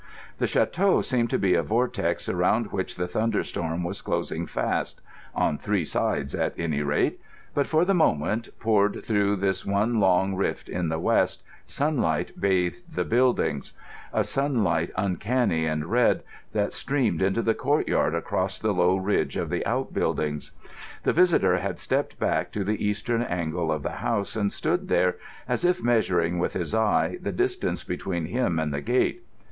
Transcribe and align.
The 0.39 0.47
château 0.47 1.03
seemed 1.03 1.29
to 1.29 1.37
be 1.37 1.53
a 1.53 1.61
vortex 1.61 2.27
around 2.27 2.71
which 2.71 2.95
the 2.95 3.05
thunderstorm 3.07 3.83
was 3.83 4.01
closing 4.01 4.47
fast—on 4.47 5.59
three 5.59 5.85
sides 5.85 6.33
at 6.33 6.59
any 6.59 6.81
rate. 6.81 7.21
But 7.53 7.67
for 7.67 7.85
the 7.85 7.93
moment, 7.93 8.49
poured 8.59 9.03
through 9.05 9.35
this 9.35 9.63
one 9.63 9.99
long 9.99 10.33
rift 10.33 10.67
in 10.69 10.89
the 10.89 10.97
west, 10.97 11.43
sunlight 11.67 12.31
bathed 12.41 12.95
the 12.95 13.03
buildings; 13.03 13.73
a 14.11 14.23
sunlight 14.23 14.89
uncanny 14.97 15.67
and 15.67 15.85
red, 15.85 16.23
that 16.51 16.73
streamed 16.73 17.21
into 17.21 17.43
the 17.43 17.53
courtyard 17.53 18.15
across 18.15 18.57
the 18.57 18.73
low 18.73 18.95
ridge 18.97 19.37
of 19.37 19.51
the 19.51 19.63
outbuildings. 19.67 20.51
The 21.03 21.13
visitor 21.13 21.57
had 21.59 21.77
stepped 21.77 22.17
back 22.17 22.51
to 22.53 22.63
the 22.63 22.83
eastern 22.83 23.21
angle 23.21 23.71
of 23.71 23.83
the 23.83 23.91
house, 24.01 24.35
and 24.35 24.51
stood 24.51 24.87
there 24.87 25.17
as 25.47 25.63
if 25.63 25.83
measuring 25.83 26.39
with 26.39 26.53
his 26.53 26.73
eye 26.73 27.19
the 27.21 27.31
distance 27.31 27.83
between 27.83 28.25
him 28.25 28.57
and 28.57 28.73
the 28.73 28.81
gate. 28.81 29.23